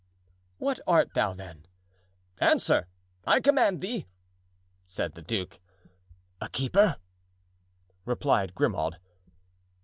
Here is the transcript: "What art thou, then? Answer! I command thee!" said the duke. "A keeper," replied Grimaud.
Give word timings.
"What 0.57 0.79
art 0.87 1.13
thou, 1.13 1.35
then? 1.35 1.67
Answer! 2.39 2.87
I 3.23 3.39
command 3.39 3.81
thee!" 3.81 4.07
said 4.87 5.13
the 5.13 5.21
duke. 5.21 5.59
"A 6.41 6.49
keeper," 6.49 6.95
replied 8.03 8.55
Grimaud. 8.55 8.97